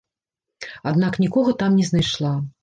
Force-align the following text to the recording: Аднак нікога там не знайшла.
Аднак 0.93 1.19
нікога 1.25 1.55
там 1.61 1.77
не 1.83 1.87
знайшла. 1.91 2.33